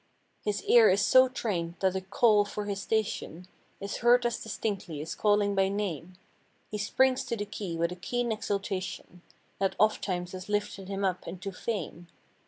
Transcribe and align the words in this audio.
His 0.43 0.63
ear 0.63 0.89
is 0.89 1.05
so 1.05 1.27
trained 1.27 1.75
that 1.81 1.93
the 1.93 2.01
"call" 2.01 2.43
for 2.43 2.65
his 2.65 2.81
station 2.81 3.47
Is 3.79 3.97
heard 3.97 4.25
as 4.25 4.41
distinctly 4.41 4.99
as 4.99 5.13
calling 5.13 5.53
by 5.53 5.69
name; 5.69 6.15
He 6.71 6.79
springs 6.79 7.23
to 7.25 7.37
the 7.37 7.45
key 7.45 7.77
with 7.77 7.91
a 7.91 7.95
keen 7.95 8.31
exultation 8.31 9.21
That 9.59 9.75
ofttimes 9.79 10.31
has 10.31 10.49
lifted 10.49 10.87
him 10.87 11.05
up 11.05 11.27
into 11.27 11.51
fame. 11.51 12.07